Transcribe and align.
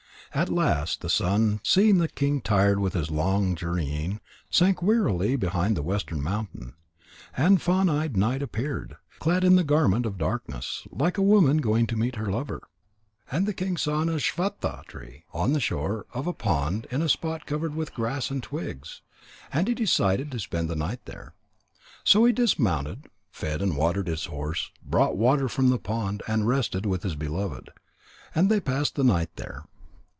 At 0.33 0.47
last 0.47 1.01
the 1.01 1.09
sun, 1.09 1.59
seeing 1.61 1.97
the 1.97 2.07
king 2.07 2.39
tired 2.39 2.79
with 2.79 2.93
his 2.93 3.11
long 3.11 3.53
journeying, 3.53 4.21
sank 4.49 4.81
wearily 4.81 5.35
behind 5.35 5.75
the 5.75 5.81
western 5.81 6.21
mountain. 6.23 6.73
And 7.35 7.61
fawn 7.61 7.89
eyed 7.89 8.15
night 8.15 8.41
appeared, 8.41 8.95
clad 9.19 9.43
in 9.43 9.57
the 9.57 9.63
garment 9.65 10.05
of 10.05 10.17
darkness, 10.17 10.87
like 10.89 11.17
a 11.17 11.21
woman 11.21 11.57
going 11.57 11.85
to 11.87 11.97
meet 11.97 12.15
her 12.15 12.31
lover. 12.31 12.63
And 13.29 13.45
the 13.45 13.53
king 13.53 13.75
saw 13.75 14.01
an 14.03 14.07
ashvattha 14.07 14.85
tree 14.87 15.25
on 15.33 15.51
the 15.51 15.59
shore 15.59 16.05
of 16.13 16.27
a 16.27 16.33
pond 16.33 16.87
in 16.89 17.01
a 17.01 17.09
spot 17.09 17.45
covered 17.45 17.75
with 17.75 17.93
grass 17.93 18.31
and 18.31 18.41
twigs, 18.41 19.01
and 19.51 19.67
he 19.67 19.73
decided 19.75 20.31
to 20.31 20.39
spend 20.39 20.69
the 20.69 20.77
night 20.77 21.01
there. 21.03 21.33
So 22.05 22.23
he 22.23 22.31
dismounted, 22.31 23.07
fed 23.31 23.61
and 23.61 23.75
watered 23.75 24.07
his 24.07 24.27
horse, 24.27 24.71
brought 24.81 25.17
water 25.17 25.49
from 25.49 25.67
the 25.71 25.77
pond, 25.77 26.23
and 26.25 26.47
rested 26.47 26.85
with 26.85 27.03
his 27.03 27.15
beloved. 27.17 27.69
And 28.33 28.49
they 28.49 28.61
passed 28.61 28.95
the 28.95 29.03
night 29.03 29.35
there. 29.35 29.65